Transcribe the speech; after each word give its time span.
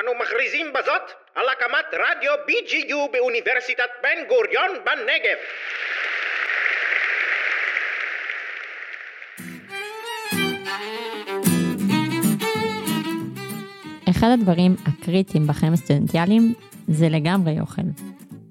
אנו 0.00 0.14
מכריזים 0.14 0.72
בזאת 0.72 1.02
על 1.34 1.48
הקמת 1.48 1.84
רדיו 1.92 2.32
BGU 2.48 3.12
באוניברסיטת 3.12 3.88
בן 4.02 4.28
גוריון 4.28 4.70
בנגב. 4.84 5.36
אחד 14.10 14.28
הדברים 14.34 14.76
הקריטיים 14.86 15.46
בחיים 15.46 15.72
הסטודנטיאליים 15.72 16.54
זה 16.88 17.08
לגמרי 17.08 17.60
אוכל. 17.60 17.82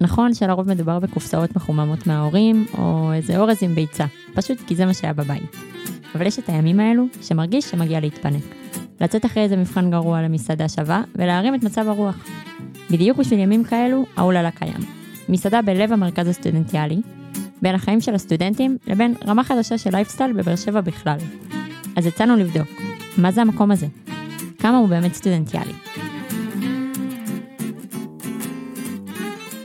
נכון 0.00 0.34
שלרוב 0.34 0.68
מדובר 0.68 0.98
בקופסאות 0.98 1.56
מחוממות 1.56 2.06
מההורים, 2.06 2.66
או 2.78 3.12
איזה 3.14 3.36
אורז 3.36 3.62
עם 3.62 3.74
ביצה, 3.74 4.04
פשוט 4.34 4.58
כי 4.66 4.74
זה 4.74 4.86
מה 4.86 4.94
שהיה 4.94 5.12
בבית. 5.12 5.56
אבל 6.14 6.26
יש 6.26 6.38
את 6.38 6.48
הימים 6.48 6.80
האלו 6.80 7.04
שמרגיש 7.22 7.64
שמגיע 7.64 8.00
להתפנק. 8.00 8.65
לצאת 9.00 9.26
אחרי 9.26 9.42
איזה 9.42 9.56
מבחן 9.56 9.90
גרוע 9.90 10.22
למסעדה 10.22 10.68
שווה, 10.68 11.02
ולהרים 11.14 11.54
את 11.54 11.64
מצב 11.64 11.88
הרוח. 11.88 12.24
בדיוק 12.90 13.18
בשביל 13.18 13.40
ימים 13.40 13.64
כאלו, 13.64 14.06
האוללה 14.16 14.50
קיים. 14.50 14.80
מסעדה 15.28 15.62
בלב 15.62 15.92
המרכז 15.92 16.28
הסטודנטיאלי, 16.28 17.00
בין 17.62 17.74
החיים 17.74 18.00
של 18.00 18.14
הסטודנטים 18.14 18.78
לבין 18.86 19.14
רמה 19.26 19.44
חדשה 19.44 19.78
של 19.78 19.90
לייפסטייל 19.92 20.32
בבאר 20.32 20.56
שבע 20.56 20.80
בכלל. 20.80 21.18
אז 21.96 22.06
יצאנו 22.06 22.36
לבדוק, 22.36 22.68
מה 23.18 23.32
זה 23.32 23.40
המקום 23.40 23.70
הזה? 23.70 23.86
כמה 24.58 24.78
הוא 24.78 24.88
באמת 24.88 25.14
סטודנטיאלי? 25.14 25.72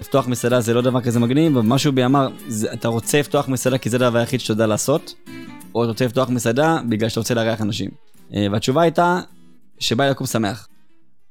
לפתוח 0.02 0.28
מסעדה 0.28 0.62
זה 0.62 0.74
לא 0.74 0.82
דבר 0.82 1.02
כזה 1.02 1.20
מגניב, 1.20 1.58
אבל 1.58 1.68
משהו 1.68 1.92
בי 1.92 2.06
אמר, 2.06 2.28
אתה 2.74 2.88
רוצה 2.88 3.20
לפתוח 3.20 3.48
מסעדה 3.48 3.78
כי 3.78 3.90
זה 3.90 3.98
הדבר 3.98 4.20
היחיד 4.20 4.40
שאתה 4.40 4.54
יודע 4.54 4.68
לעשות, 4.68 5.14
או 5.76 5.84
אתה 5.84 5.90
רוצה 5.90 6.06
לפתוח 6.06 6.30
מסעדה 6.30 6.80
בגלל 6.90 7.10
שאתה 7.10 7.20
רוצה 7.20 7.34
לארח 7.34 7.62
אנשים. 7.62 8.11
אה, 8.36 8.48
והתשובה 8.52 8.82
הייתה, 8.82 9.20
שבא 9.80 10.04
לי 10.04 10.10
לקום 10.10 10.28
שמח. 10.28 10.68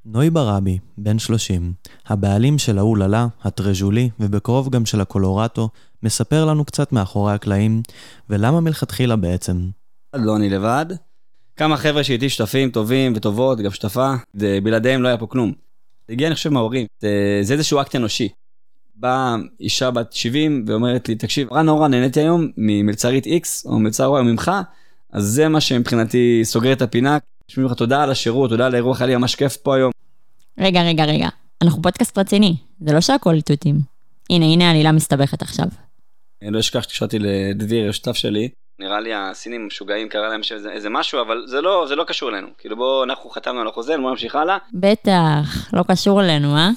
נוי 0.05 0.31
ברבי, 0.31 0.79
בן 0.99 1.19
30, 1.19 1.73
הבעלים 2.07 2.59
של 2.59 2.79
האוללה, 2.79 3.27
הטרז'ולי, 3.43 4.11
ובקרוב 4.21 4.71
גם 4.71 4.87
של 4.87 5.01
הקולורטו, 5.01 5.69
מספר 6.03 6.45
לנו 6.45 6.65
קצת 6.65 6.93
מאחורי 6.93 7.33
הקלעים, 7.33 7.83
ולמה 8.31 8.61
מלכתחילה 8.61 9.17
בעצם. 9.17 9.69
לא 10.15 10.37
אני 10.37 10.51
לבד. 10.51 10.87
כמה 11.57 11.77
חבר'ה 11.77 12.05
שאיתי 12.05 12.29
שותפים 12.29 12.71
טובים 12.71 13.13
וטובות, 13.17 13.61
גם 13.61 13.71
שותפה, 13.71 14.15
בלעדיהם 14.35 15.03
לא 15.03 15.09
היה 15.09 15.19
פה 15.19 15.27
כלום. 15.27 15.53
הגיע 16.09 16.27
אני 16.27 16.35
חושב 16.35 16.51
מההורים, 16.51 16.87
זה, 17.01 17.39
זה 17.43 17.53
איזשהו 17.55 17.81
אקט 17.81 17.97
אנושי. 17.97 18.29
באה 18.95 19.37
אישה 19.61 19.91
בת 19.91 20.13
70 20.13 20.65
ואומרת 20.67 21.09
לי, 21.09 21.15
תקשיב, 21.15 21.53
רע 21.53 21.63
נורא 21.63 21.89
נהניתי 21.89 22.21
היום 22.21 22.49
ממלצרית 22.57 23.27
X 23.27 23.65
או 23.65 23.79
מלצר 23.79 24.19
Y 24.21 24.23
ממך, 24.23 24.51
אז 25.13 25.25
זה 25.25 25.49
מה 25.49 25.61
שמבחינתי 25.61 26.41
סוגר 26.45 26.73
את 26.73 26.83
הפינה. 26.83 27.19
שומעים 27.49 27.73
לך 27.73 27.79
תודה 27.79 28.03
על 28.03 28.11
השירות, 28.11 28.51
תודה 28.51 28.67
על 28.67 28.75
האירוח, 28.75 29.01
היה 29.01 29.07
לי 29.07 29.17
ממש 29.17 29.35
כיף 29.35 29.57
פה 29.57 29.77
היום. 29.77 29.93
רגע, 30.59 30.83
רגע, 30.83 31.05
רגע, 31.05 31.29
אנחנו 31.63 31.83
פודקאסט 31.83 32.19
רציני, 32.19 32.57
זה 32.81 32.93
לא 32.93 33.01
שהכל 33.01 33.41
תותים. 33.41 33.81
הנה, 34.31 34.45
הנה 34.45 34.69
העלילה 34.69 34.93
מסתבכת 34.93 35.43
עכשיו. 35.43 35.67
אני 36.43 36.51
לא 36.51 36.59
אשכח 36.59 36.83
שקשרתי 36.83 37.19
לדביר, 37.19 37.89
השותף 37.89 38.13
שלי, 38.13 38.49
נראה 38.81 39.01
לי 39.01 39.15
הסינים 39.15 39.67
משוגעים, 39.67 40.09
קרה 40.09 40.29
להם 40.29 40.43
שזה, 40.43 40.73
איזה 40.73 40.89
משהו, 40.91 41.21
אבל 41.21 41.43
זה 41.47 41.61
לא, 41.61 41.85
זה 41.89 41.97
לא 41.97 42.05
קשור 42.05 42.31
אלינו. 42.31 42.49
כאילו 42.59 42.77
בואו, 42.77 43.05
אנחנו 43.05 43.31
חתמנו 43.31 43.61
על 43.61 43.69
החוזה, 43.69 43.97
בואו 43.97 44.11
נמשיך 44.11 44.35
הלאה. 44.35 44.59
בטח, 44.73 45.73
לא 45.73 45.83
קשור 45.89 46.23
אלינו, 46.23 46.57
אה? 46.57 46.71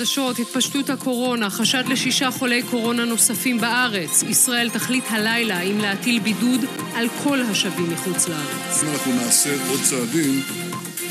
הערב 0.00 0.08
בחדשות, 0.08 0.38
התפשטות 0.38 0.90
הקורונה, 0.90 1.50
חשד 1.50 1.84
לשישה 1.88 2.30
חולי 2.30 2.62
קורונה 2.62 3.04
נוספים 3.04 3.60
בארץ. 3.60 4.22
ישראל 4.22 4.70
תחליט 4.70 5.04
הלילה 5.10 5.60
אם 5.60 5.78
להטיל 5.78 6.20
בידוד 6.20 6.60
על 6.94 7.06
כל 7.24 7.40
השבים 7.40 7.90
מחוץ 7.92 8.28
לארץ. 8.28 8.82
אם 8.82 8.88
אנחנו 8.92 9.12
נעשה 9.12 9.50
עוד 9.70 9.80
צעדים, 9.82 10.40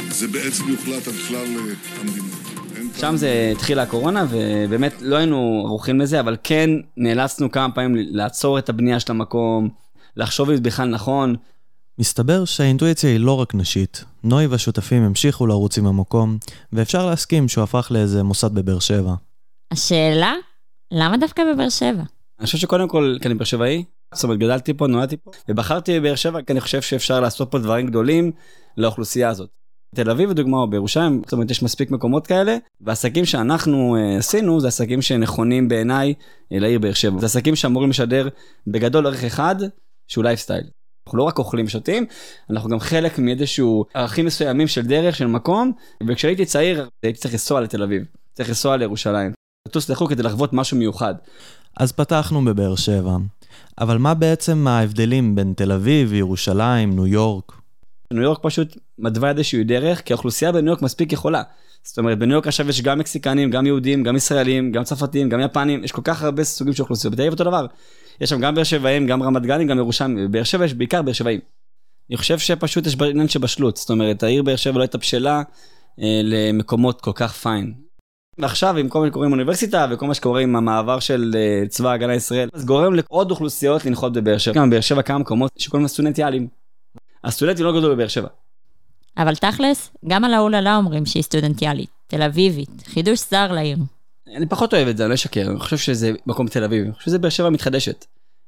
זה 0.09 0.27
בעצם 0.27 0.63
יוחלט 0.69 1.07
על 1.07 1.13
כלל 1.27 1.37
אה, 1.37 1.73
המדינה. 1.99 2.27
אין 2.75 2.89
שם 2.99 3.17
זה 3.17 3.49
התחילה 3.55 3.83
הקורונה, 3.83 4.25
ובאמת 4.29 4.93
לא 5.01 5.15
היינו 5.15 5.63
ערוכים 5.65 5.99
לזה, 5.99 6.19
אבל 6.19 6.37
כן 6.43 6.69
נאלצנו 6.97 7.51
כמה 7.51 7.71
פעמים 7.71 7.95
לעצור 8.11 8.59
את 8.59 8.69
הבנייה 8.69 8.99
של 8.99 9.11
המקום, 9.11 9.69
לחשוב 10.17 10.49
אם 10.49 10.55
זה 10.55 10.61
בכלל 10.61 10.89
נכון. 10.89 11.35
מסתבר 11.99 12.45
שהאינטואיציה 12.45 13.09
היא 13.09 13.19
לא 13.19 13.41
רק 13.41 13.55
נשית. 13.55 14.03
נוי 14.23 14.47
והשותפים 14.47 15.03
המשיכו 15.03 15.47
לרוץ 15.47 15.77
עם 15.77 15.85
המקום, 15.85 16.37
ואפשר 16.73 17.05
להסכים 17.05 17.47
שהוא 17.47 17.63
הפך 17.63 17.87
לאיזה 17.91 18.23
מוסד 18.23 18.53
בבאר 18.53 18.79
שבע. 18.79 19.13
השאלה, 19.71 20.33
למה 20.93 21.17
דווקא 21.17 21.43
בבאר 21.53 21.69
שבע? 21.69 22.03
אני 22.39 22.45
חושב 22.45 22.57
שקודם 22.57 22.87
כל, 22.87 23.17
כי 23.21 23.27
אני 23.27 23.35
באר 23.35 23.45
שבעי, 23.45 23.83
זאת 24.13 24.23
אומרת 24.23 24.39
גדלתי 24.39 24.73
פה, 24.73 24.87
נולדתי 24.87 25.17
פה, 25.17 25.31
ובחרתי 25.49 25.99
בבאר 25.99 26.15
שבע 26.15 26.41
כי 26.41 26.53
אני 26.53 26.61
חושב 26.61 26.81
שאפשר 26.81 27.19
לעשות 27.19 27.51
פה 27.51 27.59
דברים 27.59 27.87
גדולים 27.87 28.31
לאוכלוסייה 28.77 29.29
הזאת. 29.29 29.49
תל 29.95 30.09
אביב 30.09 30.29
לדוגמה 30.29 30.57
או 30.57 30.69
בירושלים, 30.69 31.21
זאת 31.23 31.33
אומרת 31.33 31.51
יש 31.51 31.63
מספיק 31.63 31.91
מקומות 31.91 32.27
כאלה, 32.27 32.57
והעסקים 32.81 33.25
שאנחנו 33.25 33.95
אה, 33.95 34.17
עשינו 34.17 34.59
זה 34.59 34.67
עסקים 34.67 35.01
שנכונים 35.01 35.67
בעיניי 35.67 36.13
אה, 36.53 36.59
לעיר 36.59 36.79
באר 36.79 36.93
שבע. 36.93 37.19
זה 37.19 37.25
עסקים 37.25 37.55
שאמורים 37.55 37.89
לשדר 37.89 38.27
בגדול 38.67 39.07
ערך 39.07 39.23
אחד, 39.23 39.55
שהוא 40.07 40.23
לייפסטייל. 40.23 40.63
אנחנו 41.09 41.17
לא 41.17 41.23
רק 41.23 41.39
אוכלים 41.39 41.65
ושותים, 41.65 42.05
אנחנו 42.49 42.69
גם 42.69 42.79
חלק 42.79 43.19
מאיזשהו 43.19 43.85
ערכים 43.93 44.25
מסוימים 44.25 44.67
של 44.67 44.81
דרך, 44.81 45.15
של 45.15 45.27
מקום, 45.27 45.71
וכשהייתי 46.07 46.45
צעיר 46.45 46.89
הייתי 47.03 47.19
צריך 47.19 47.33
לנסוע 47.33 47.61
לתל 47.61 47.83
אביב, 47.83 48.03
צריך 48.33 48.49
לנסוע 48.49 48.77
לירושלים. 48.77 49.31
לטוס 49.67 49.89
לחו"ל 49.89 50.09
כדי 50.09 50.23
לחוות 50.23 50.53
משהו 50.53 50.77
מיוחד. 50.77 51.15
אז 51.77 51.91
פתחנו 51.91 52.45
בבאר 52.45 52.75
שבע. 52.75 53.17
אבל 53.79 53.97
מה 53.97 54.13
בעצם 54.13 54.67
ההבדלים 54.67 55.35
בין 55.35 55.53
תל 55.57 55.71
אביב, 55.71 56.13
ירושלים, 56.13 56.95
ניו 56.95 57.07
יורק? 57.07 57.51
ניו 58.13 58.23
יורק 58.23 58.39
פשוט 58.41 58.77
מתווה 58.99 59.29
איזושהי 59.29 59.63
דרך, 59.63 60.01
כי 60.01 60.13
האוכלוסייה 60.13 60.51
בניו 60.51 60.67
יורק 60.67 60.81
מספיק 60.81 61.13
יכולה. 61.13 61.43
זאת 61.83 61.97
אומרת, 61.97 62.19
בניו 62.19 62.33
יורק 62.33 62.47
עכשיו 62.47 62.69
יש 62.69 62.81
גם 62.81 62.99
מקסיקנים, 62.99 63.49
גם 63.49 63.65
יהודים, 63.65 64.03
גם 64.03 64.15
ישראלים, 64.15 64.71
גם 64.71 64.83
צרפתים, 64.83 65.29
גם 65.29 65.39
יפנים, 65.39 65.83
יש 65.83 65.91
כל 65.91 66.01
כך 66.03 66.23
הרבה 66.23 66.43
סוגים 66.43 66.73
של 66.73 66.83
אוכלוסיות. 66.83 67.13
בתל 67.13 67.21
אביב 67.21 67.33
אותו 67.33 67.43
דבר. 67.43 67.65
יש 68.21 68.29
שם 68.29 68.39
גם 68.39 68.55
באר 68.55 68.63
שבעים, 68.63 69.07
גם 69.07 69.23
רמת 69.23 69.41
גנים, 69.41 69.67
גם 69.67 69.77
ירושלים. 69.77 70.27
בבאר 70.27 70.43
שבע 70.43 70.65
יש 70.65 70.73
בעיקר 70.73 71.01
באר 71.01 71.13
שבעים. 71.13 71.39
אני 72.09 72.17
חושב 72.17 72.39
שפשוט 72.39 72.87
יש 72.87 72.95
עניין 73.01 73.27
של 73.27 73.39
בשלות. 73.39 73.77
זאת 73.77 73.89
אומרת, 73.89 74.23
העיר 74.23 74.43
באר 74.43 74.55
שבע 74.55 74.77
לא 74.77 74.81
הייתה 74.81 74.97
בשלה 74.97 75.41
אה, 76.01 76.21
למקומות 76.23 77.01
כל 77.01 77.11
כך 77.15 77.33
פיין. 77.33 77.73
ועכשיו 78.37 78.77
עם 78.77 78.89
כל 78.89 78.99
מה 78.99 79.07
שקורה 79.07 79.25
עם 79.25 79.31
אוניברסיטה 79.31 79.87
וכל 79.91 80.07
מה 80.07 80.13
שקורה 80.13 80.41
עם 80.41 80.55
המעבר 80.55 80.99
של 80.99 81.31
אה, 81.35 81.67
צבא 81.67 81.89
ההגנה 81.89 82.13
לישראל, 82.13 82.49
אז 82.53 82.65
גורם 82.65 82.93
לעוד 82.93 83.31
אוכלוסיות 83.31 83.85
לנחות 83.85 84.13
בבאר 84.13 84.37
שבע. 84.37 84.53
גם 84.53 84.69
בבאר 84.69 84.81
שבע 84.81 85.01
כמה 85.01 85.19
מקומות 85.19 85.51
שקוראים 85.57 85.83
להם 85.83 85.87
סטודנטיאלים. 85.87 86.47
הסטודנטים 87.23 87.65
לא 87.65 87.71
גדלו 87.71 87.95
בבאר 87.95 88.07
שבע. 88.07 88.27
אבל 89.17 89.35
תכלס, 89.35 89.91
גם 90.07 90.25
על 90.25 90.33
האוללה 90.33 90.75
אומרים 90.75 91.05
שהיא 91.05 91.23
סטודנטיאלית, 91.23 91.89
תל 92.07 92.21
אביבית, 92.21 92.69
חידוש 92.85 93.19
זר 93.29 93.51
לעיר. 93.51 93.77
אני 94.35 94.45
פחות 94.45 94.73
אוהב 94.73 94.87
את 94.87 94.97
זה, 94.97 95.03
אני 95.03 95.09
לא 95.09 95.15
אשקר, 95.15 95.47
אני 95.49 95.59
חושב 95.59 95.77
שזה 95.77 96.11
מקום 96.25 96.47
תל 96.47 96.63
אביב, 96.63 96.83
אני 96.83 96.93
חושב 96.93 97.05
שזה 97.05 97.19
באר 97.19 97.29
שבע 97.29 97.49
מתחדשת. 97.49 98.05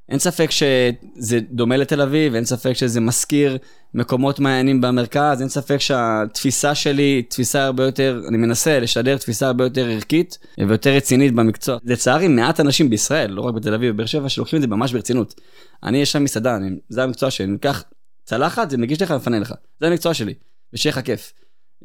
אין 0.08 0.18
ספק 0.18 0.50
שזה 0.50 1.40
דומה 1.50 1.76
לתל 1.76 2.00
אביב, 2.00 2.34
אין 2.34 2.44
ספק 2.44 2.72
שזה 2.72 3.00
מזכיר 3.00 3.58
מקומות 3.94 4.40
מעניינים 4.40 4.80
במרכז, 4.80 5.40
אין 5.40 5.48
ספק 5.48 5.78
שהתפיסה 5.78 6.74
שלי 6.74 7.02
היא 7.02 7.22
תפיסה 7.28 7.64
הרבה 7.64 7.84
יותר, 7.84 8.20
אני 8.28 8.36
מנסה 8.36 8.80
לשדר 8.80 9.16
תפיסה 9.16 9.46
הרבה 9.46 9.64
יותר 9.64 9.88
ערכית 9.88 10.38
ויותר 10.58 10.90
רצינית 10.90 11.34
במקצוע. 11.34 11.78
לצערי 11.84 12.28
מעט 12.28 12.60
אנשים 12.60 12.90
בישראל, 12.90 13.30
לא 13.30 13.42
רק 13.42 13.54
בתל 13.54 13.74
אביב 13.74 13.94
ובאר 13.94 14.06
שבע, 14.06 14.28
שלוקחים 14.28 14.56
את 14.56 14.62
זה 14.62 14.68
ממש 14.68 14.92
ברצינות. 14.92 15.34
אני 15.82 15.98
יש 15.98 16.12
שם 16.12 16.24
מסעדה, 16.24 16.56
אני, 16.56 16.70
זה 16.88 17.02
המקצוע 17.02 17.30
שלי, 17.30 17.44
אני 17.44 17.52
לוקח 17.52 17.84
צלחת, 18.24 18.70
זה 18.70 18.78
מגיש 18.78 19.02
לך 19.02 19.10
ומפנה 19.10 19.38
לך, 19.38 19.54
זה 19.80 19.86
המקצוע 19.86 20.14
שלי, 20.14 20.34
ושיהיה 20.74 20.92
לך 20.92 21.00
כיף. 21.04 21.32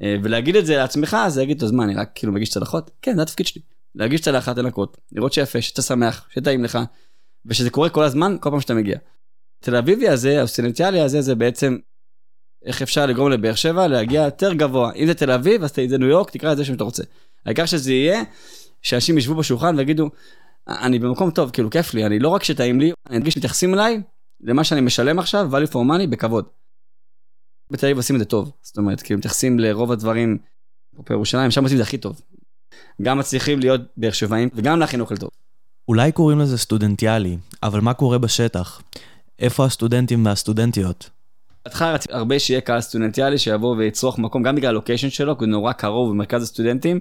אה, 0.01 0.15
ולהגיד 0.23 0.55
את 0.55 0.65
זה 0.65 0.77
לעצמך, 0.77 1.17
זה 1.27 1.39
להגיד, 1.39 1.63
אז 1.63 1.71
מה, 1.71 1.83
אני 1.83 1.95
רק 1.95 2.11
כאילו 2.15 2.33
מגיש 2.33 2.49
צלחות? 2.49 2.91
כן, 3.01 3.15
זה 3.15 3.21
התפקיד 3.21 3.47
שלי. 3.47 3.61
להגיש 3.95 4.21
צלחת, 4.21 4.57
לנקות, 4.57 4.97
לראות 5.11 5.33
שיפה, 5.33 5.61
שאתה 5.61 5.81
שמח, 5.81 6.27
שטעים 6.29 6.63
לך, 6.63 6.79
ושזה 7.45 7.69
קורה 7.69 7.89
כל 7.89 8.03
הזמן, 8.03 8.37
כל 8.39 8.49
פעם 8.49 8.61
שאתה 8.61 8.73
מגיע. 8.73 8.97
תל 9.59 9.75
אביבי 9.75 10.09
הזה, 10.09 10.43
הסטודנטיאלי 10.43 11.01
הזה, 11.01 11.21
זה 11.21 11.35
בעצם 11.35 11.77
איך 12.65 12.81
אפשר 12.81 13.05
לגרום 13.05 13.31
לבאר 13.31 13.55
שבע 13.55 13.87
להגיע 13.87 14.21
יותר 14.21 14.53
גבוה. 14.53 14.93
אם 14.93 15.07
זה 15.07 15.13
תל 15.13 15.31
אביב, 15.31 15.63
אז 15.63 15.73
זה 15.89 15.97
ניו 15.97 16.07
יורק, 16.07 16.31
תקרא 16.31 16.51
לזה 16.51 16.65
שאתה 16.65 16.83
רוצה. 16.83 17.03
העיקר 17.45 17.65
שזה 17.65 17.93
יהיה, 17.93 18.23
שאנשים 18.81 19.17
ישבו 19.17 19.35
בשולחן 19.35 19.77
ויגידו, 19.77 20.09
אני 20.67 20.99
במקום 20.99 21.31
טוב, 21.31 21.51
כאילו 21.51 21.69
כיף 21.69 21.93
לי, 21.93 22.05
אני 22.05 22.19
לא 22.19 22.29
רק 22.29 22.43
שטעים 22.43 22.79
לי, 22.79 22.91
אני 23.09 23.17
ארגיש 23.17 23.33
שמתייחסים 23.33 23.73
אליי, 23.73 24.01
למה 24.41 24.63
שאני 24.63 24.81
משלם 24.81 25.19
עכשיו, 25.19 25.49
value 25.51 25.71
for 25.71 25.75
money, 25.75 26.07
בכבוד. 26.09 26.45
בתל 27.71 27.85
אביב 27.85 27.97
עושים 27.97 28.15
את 28.15 28.19
זה 28.19 28.25
טוב, 28.25 28.51
זאת 28.61 28.77
אומרת, 28.77 29.01
כאילו 29.01 29.17
מתייחסים 29.17 29.59
לרוב 29.59 29.91
הדברים, 29.91 30.37
פה 30.95 31.03
בירושלים, 31.09 31.51
שם 31.51 31.63
עושים 31.63 31.75
את 31.75 31.77
זה 31.77 31.83
הכי 31.83 31.97
טוב. 31.97 32.21
גם 33.01 33.17
מצליחים 33.17 33.59
להיות 33.59 33.81
באר 33.97 34.11
שבעים 34.11 34.49
וגם 34.53 34.79
להכין 34.79 35.01
אוכל 35.01 35.17
טוב. 35.17 35.29
אולי 35.87 36.11
קוראים 36.11 36.39
לזה 36.39 36.57
סטודנטיאלי, 36.57 37.37
אבל 37.63 37.79
מה 37.79 37.93
קורה 37.93 38.17
בשטח? 38.17 38.81
איפה 39.39 39.65
הסטודנטים 39.65 40.25
והסטודנטיות? 40.25 41.09
בהתחלה 41.65 41.93
רציתי 41.93 42.13
הרבה 42.13 42.39
שיהיה 42.39 42.61
קהל 42.61 42.81
סטודנטיאלי 42.81 43.37
שיבוא 43.37 43.75
ויצרוך 43.75 44.19
מקום 44.19 44.43
גם 44.43 44.55
בגלל 44.55 44.69
הלוקיישן 44.69 45.09
שלו 45.09 45.37
כי 45.37 45.43
הוא 45.43 45.51
נורא 45.51 45.71
קרוב 45.71 46.09
במרכז 46.09 46.43
הסטודנטים 46.43 46.99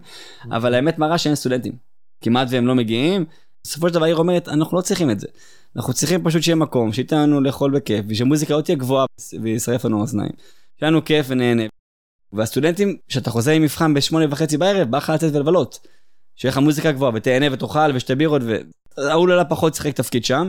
אבל 0.51 0.75
האמת 0.75 0.99
מראה 0.99 1.19
שאין 1.19 1.35
סטודנטים 1.35 1.73
כמעט 2.21 2.49
והם 2.51 2.67
לא 2.67 2.75
מגיעים 2.75 3.25
בסופו 3.67 3.89
של 3.89 3.95
דבר 3.95 4.05
העיר 4.05 4.17
אומרת, 4.17 4.49
אנחנו 4.49 4.77
לא 4.77 4.83
צריכים 4.83 5.11
את 5.11 5.21
זה. 5.21 5.27
אנחנו 5.77 5.93
צריכים 5.93 6.25
פשוט 6.25 6.43
שיהיה 6.43 6.57
מקום, 6.57 6.93
שייתן 6.93 7.17
לנו 7.17 7.41
לאכול 7.41 7.71
בכיף, 7.71 8.05
ושמוזיקה 8.09 8.57
לא 8.57 8.61
תהיה 8.61 8.77
גבוהה 8.77 9.07
וישרף 9.43 9.85
לנו 9.85 10.01
אוזניים. 10.01 10.33
שיהיה 10.79 10.91
לנו 10.91 11.05
כיף 11.05 11.27
ונהנה. 11.29 11.63
והסטודנטים, 12.33 12.97
כשאתה 13.09 13.31
חוזר 13.31 13.51
עם 13.51 13.63
מבחן 13.63 13.95
בשמונה 13.95 14.25
וחצי 14.31 14.57
בערב, 14.57 14.91
בא 14.91 14.99
לך 14.99 15.13
לצאת 15.15 15.35
ולבלות. 15.35 15.87
שיהיה 16.37 16.53
לך 16.53 16.59
מוזיקה 16.59 16.93
גבוהה 16.93 17.13
ותהנה 17.15 17.47
ותאכל 17.53 17.91
ושתי 17.95 18.15
בירות 18.15 18.43
ו... 18.45 18.57
האוללה 18.97 19.45
פחות 19.45 19.75
שיחק 19.75 19.97
תפקיד 19.97 20.25
שם, 20.25 20.49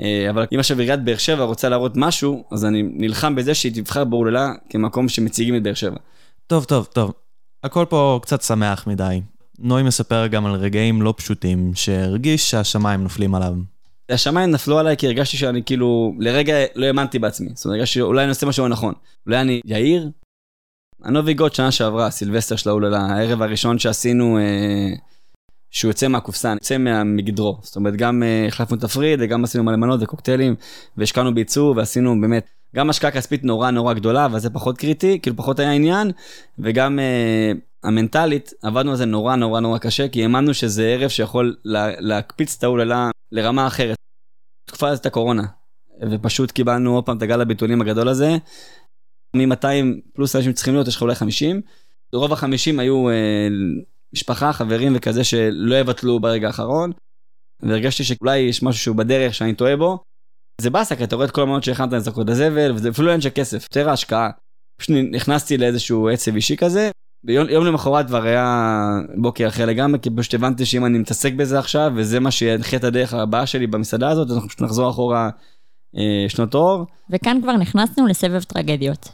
אה, 0.00 0.30
אבל 0.30 0.46
אם 0.54 0.58
עכשיו 0.58 0.78
עיריית 0.78 1.04
באר 1.04 1.16
שבע 1.16 1.44
רוצה 1.44 1.68
להראות 1.68 1.92
משהו, 1.96 2.44
אז 2.52 2.64
אני 2.64 2.82
נלחם 2.82 3.34
בזה 3.34 3.54
שהיא 3.54 3.72
תבחר 3.74 4.04
באוללה 4.04 4.52
כמקום 4.70 5.08
שמציגים 5.08 5.56
את 5.56 5.62
באר 5.62 5.74
שבע. 5.74 5.96
טוב, 6.46 6.64
טוב, 6.64 6.88
טוב. 6.92 7.12
הכל 7.64 7.84
פה 7.88 8.20
קצת 8.22 8.42
שמח 8.42 8.86
מדי. 8.86 9.20
נוי 9.58 9.82
מספר 9.82 10.26
גם 10.26 10.46
על 10.46 10.54
רגעים 10.54 11.02
לא 11.02 11.14
פשוטים, 11.16 11.74
שהרגיש 11.74 12.50
שהשמיים 12.50 13.02
נופלים 13.02 13.34
עליו. 13.34 13.54
השמיים 14.08 14.50
נפלו 14.50 14.78
עליי 14.78 14.96
כי 14.96 15.06
הרגשתי 15.06 15.36
שאני 15.36 15.62
כאילו, 15.66 16.14
לרגע 16.18 16.54
לא 16.74 16.86
האמנתי 16.86 17.18
בעצמי. 17.18 17.48
זאת 17.54 17.64
אומרת, 17.64 17.76
הרגשתי 17.78 17.94
שאולי 17.94 18.22
אני 18.22 18.28
עושה 18.28 18.46
משהו 18.46 18.62
לא 18.62 18.68
נכון. 18.68 18.94
אולי 19.26 19.40
אני 19.40 19.60
יאיר? 19.64 20.10
הנובי 21.04 21.34
גוד 21.34 21.54
שנה 21.54 21.70
שעברה, 21.70 22.10
סילבסטר 22.10 22.56
של 22.56 22.70
האוללה, 22.70 22.98
הערב 22.98 23.42
הראשון 23.42 23.78
שעשינו, 23.78 24.38
אה, 24.38 24.96
שהוא 25.70 25.88
יוצא 25.88 26.08
מהקופסה, 26.08 26.52
יוצא 26.52 26.76
מגדרו. 27.04 27.58
זאת 27.62 27.76
אומרת, 27.76 27.96
גם 27.96 28.22
אה, 28.22 28.46
החלפנו 28.48 28.76
תפריט 28.76 29.18
וגם 29.22 29.44
עשינו 29.44 29.64
מלא 29.64 29.76
מנות 29.76 30.02
וקוקטיילים, 30.02 30.54
והשקענו 30.96 31.34
בעיצוב 31.34 31.76
ועשינו 31.76 32.20
באמת, 32.20 32.48
גם 32.76 32.90
השקעה 32.90 33.10
כספית 33.10 33.44
נורא 33.44 33.70
נורא 33.70 33.94
גדולה, 33.94 34.26
אבל 34.26 34.38
זה 34.38 34.50
פחות 34.50 34.78
קריטי, 34.78 35.18
כאילו 35.22 35.36
פחות 35.36 35.58
היה 35.58 35.72
עניין, 35.72 36.10
וגם 36.58 36.98
אה, 36.98 37.52
המנטלית, 37.84 38.52
עבדנו 38.62 38.90
על 38.90 38.96
זה 38.96 39.04
נורא 39.04 39.36
נורא 39.36 39.60
נורא 39.60 39.78
קשה, 39.78 40.08
כי 40.08 40.22
האמנו 40.22 40.54
שזה 40.54 40.86
ערב 40.86 41.08
שיכול 41.08 41.56
לה, 41.64 42.00
להקפיץ 42.00 42.56
את 42.58 42.64
ההוללה 42.64 43.10
לרמה 43.32 43.66
אחרת. 43.66 43.96
תקופה 44.68 44.88
הזאת 44.88 45.06
הקורונה, 45.06 45.42
ופשוט 46.10 46.50
קיבלנו 46.50 46.94
עוד 46.94 47.06
פעם 47.06 47.16
את 47.16 47.22
הגל 47.22 47.40
הביטולים 47.40 47.80
הגדול 47.80 48.08
הזה. 48.08 48.36
מ-200 49.36 49.66
פלוס 50.14 50.36
אנשים 50.36 50.52
צריכים 50.52 50.74
להיות, 50.74 50.88
יש 50.88 50.96
לך 50.96 51.02
אולי 51.02 51.14
50. 51.14 51.60
רוב 52.12 52.32
ה-50 52.32 52.80
היו 52.80 53.10
אה, 53.10 53.48
משפחה, 54.12 54.52
חברים 54.52 54.92
וכזה 54.96 55.24
שלא 55.24 55.74
יבטלו 55.74 56.20
ברגע 56.20 56.46
האחרון. 56.46 56.92
והרגשתי 57.62 58.04
שאולי 58.04 58.38
יש 58.38 58.62
משהו 58.62 58.82
שהוא 58.82 58.96
בדרך 58.96 59.34
שאני 59.34 59.54
טועה 59.54 59.76
בו. 59.76 59.98
זה 60.60 60.70
באסה, 60.70 60.96
כי 60.96 61.04
אתה 61.04 61.16
רואה 61.16 61.26
את 61.26 61.30
כל 61.30 61.42
המנות 61.42 61.64
שהכנת 61.64 61.92
לזרקות 61.92 62.30
לזבל, 62.30 62.72
וזה 62.72 62.88
אפילו 62.88 63.12
אין 63.12 63.20
של 63.20 63.28
כסף, 63.34 63.62
יותר 63.62 63.88
ההשקעה. 63.88 64.30
פשוט 64.80 64.96
נכנסתי 65.10 65.58
לאיזשהו 65.58 66.08
עצב 66.08 66.34
אישי 66.34 66.56
כזה, 66.56 66.90
ויום 67.24 67.66
למחרת 67.66 68.06
כבר 68.06 68.22
היה 68.22 68.74
בוקר 69.16 69.48
אחר 69.48 69.66
לגמרי, 69.66 69.98
כי 70.02 70.10
פשוט 70.16 70.34
הבנתי 70.34 70.66
שאם 70.66 70.84
אני 70.84 70.98
מתעסק 70.98 71.32
בזה 71.32 71.58
עכשיו, 71.58 71.92
וזה 71.94 72.20
מה 72.20 72.30
שינחה 72.30 72.76
את 72.76 72.84
הדרך 72.84 73.14
הבאה 73.14 73.46
שלי 73.46 73.66
במסעדה 73.66 74.10
הזאת, 74.10 74.30
אז 74.30 74.34
אנחנו 74.34 74.48
פשוט 74.48 74.62
נחזור 74.62 74.90
אחורה 74.90 75.30
אה, 75.96 76.28
שנות 76.28 76.54
אור. 76.54 76.86
וכאן 77.10 77.38
כבר 77.42 77.52
נכנסנו 77.52 78.06
לסבב 78.06 78.42
טרגדיות. 78.42 79.08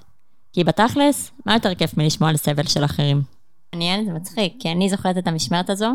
כי 0.52 0.64
בתכלס, 0.64 1.30
מה 1.46 1.54
יותר 1.54 1.74
כיף 1.74 1.96
מלשמוע 1.96 2.30
על 2.30 2.36
סבל 2.36 2.66
של 2.66 2.84
אחרים? 2.84 3.22
מעניין, 3.72 4.04
זה 4.04 4.12
מצחיק, 4.12 4.52
כי 4.58 4.72
אני 4.72 4.88
זוכרת 4.88 5.18
את 5.18 5.28
המשמרת 5.28 5.70
הזו, 5.70 5.94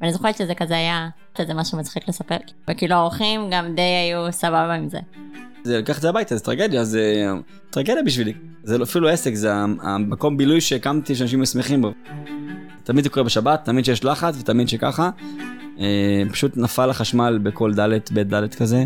ואני 0.00 0.12
זוכרת 0.12 0.36
שזה 0.36 0.54
כזה 0.54 0.74
היה, 0.74 1.08
זה 1.46 1.54
משהו 1.54 1.78
מצחיק 1.78 2.08
לספר, 2.08 2.36
וכאילו 2.70 2.94
האורחים 2.94 3.40
גם 3.50 3.74
די 3.74 3.82
היו 3.82 4.32
סבבה 4.32 4.74
עם 4.74 4.88
זה. 4.88 4.98
זה 5.64 5.78
לקח 5.78 5.96
את 5.96 6.02
זה 6.02 6.08
הביתה, 6.08 6.36
זה 6.36 6.44
טרגדיה, 6.44 6.84
זה 6.84 7.26
טרגדיה 7.70 8.02
בשבילי. 8.02 8.32
זה 8.62 8.78
לא- 8.78 8.84
אפילו 8.84 9.08
עסק, 9.08 9.34
זה 9.34 9.52
המקום 9.82 10.36
בילוי 10.36 10.60
שהקמתי 10.60 11.14
שאנשים 11.14 11.44
שמחים 11.46 11.82
בו. 11.82 11.92
תמיד 12.84 13.04
זה 13.04 13.10
קורה 13.10 13.24
בשבת, 13.24 13.64
תמיד 13.64 13.84
שיש 13.84 14.04
לחץ 14.04 14.34
ותמיד 14.40 14.68
שככה. 14.68 15.10
אה, 15.80 16.22
פשוט 16.30 16.56
נפל 16.56 16.90
החשמל 16.90 17.38
בכל 17.42 17.74
ד' 17.74 17.88
ב' 18.12 18.34
ד' 18.34 18.54
כזה, 18.54 18.84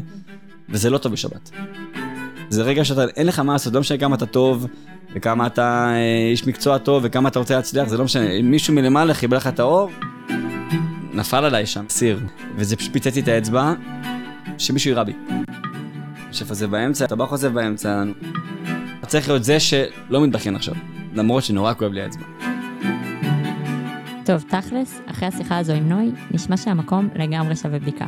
וזה 0.69 0.91
לא 0.91 0.99
טוב 0.99 1.13
בשבת. 1.13 1.51
זה 2.49 2.63
רגע 2.63 2.85
שאתה, 2.85 3.05
אין 3.17 3.27
לך 3.27 3.39
מה 3.39 3.53
לעשות, 3.53 3.75
לא 3.75 3.81
משנה 3.81 3.99
כמה 3.99 4.17
אתה 4.17 4.27
טוב, 4.27 4.67
וכמה 5.15 5.47
אתה 5.47 5.87
אה, 5.95 6.31
איש 6.31 6.47
מקצוע 6.47 6.79
טוב, 6.79 7.03
וכמה 7.07 7.29
אתה 7.29 7.39
רוצה 7.39 7.57
להצליח, 7.57 7.89
זה 7.89 7.99
לא 7.99 8.05
משנה, 8.05 8.31
אם 8.31 8.51
מישהו 8.51 8.75
מלמעלה 8.75 9.15
חיבר 9.15 9.37
לך 9.37 9.47
את 9.47 9.61
האור, 9.61 9.91
נפל 11.13 11.45
עליי 11.45 11.67
שם 11.67 11.85
סיר, 11.89 12.21
וזה 12.57 12.77
פשוט 12.77 12.93
פיצץ 12.93 13.17
את 13.17 13.29
האצבע, 13.29 13.75
שמישהו 14.59 14.91
יירה 14.91 15.05
בי. 15.05 15.13
השף 16.31 16.51
הזה 16.51 16.67
באמצע, 16.67 17.05
הטבח 17.05 17.33
הזה 17.33 17.51
באמצע. 17.51 18.03
צריך 19.15 19.29
להיות 19.29 19.45
זה 19.45 19.61
שלא 19.61 20.25
מתבכיין 20.25 20.57
עכשיו, 20.57 20.75
למרות 21.15 21.45
שנורא 21.45 21.75
כואב 21.75 21.93
לי 21.93 22.03
האצבע. 22.03 22.25
טוב, 24.25 24.45
תכלס, 24.49 25.01
אחרי 25.07 25.29
השיחה 25.29 25.59
הזו 25.59 25.73
עם 25.73 25.89
נוי, 25.89 26.11
נשמע 26.31 26.57
שהמקום 26.57 27.09
לגמרי 27.15 27.57
שווה 27.57 27.79
בדיקה. 27.79 28.07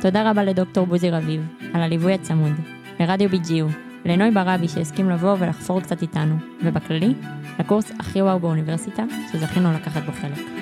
תודה 0.00 0.30
רבה 0.30 0.44
לדוקטור 0.44 0.86
בוזי 0.86 1.10
רביב 1.10 1.46
על 1.74 1.82
הליווי 1.82 2.14
הצמוד, 2.14 2.52
לרדיו 3.00 3.30
BGU, 3.30 3.72
לנוי 4.04 4.30
ברבי 4.30 4.68
שהסכים 4.68 5.10
לבוא 5.10 5.36
ולחפור 5.38 5.80
קצת 5.80 6.02
איתנו, 6.02 6.36
ובכללי, 6.64 7.14
לקורס 7.58 7.92
הכי 7.98 8.22
וואו 8.22 8.40
באוניברסיטה, 8.40 9.04
שזכינו 9.32 9.72
לקחת 9.72 10.02
בו 10.02 10.12
חלק. 10.12 10.61